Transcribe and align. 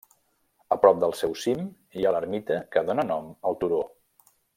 A 0.75 0.77
prop 0.85 1.01
del 1.03 1.13
seu 1.19 1.35
cim 1.43 1.61
hi 1.99 2.07
ha 2.07 2.13
l'ermita 2.15 2.57
que 2.77 2.83
dóna 2.89 3.07
nom 3.11 3.29
al 3.51 3.59
turó. 3.65 3.83